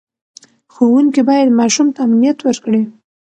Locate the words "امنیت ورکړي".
2.07-2.81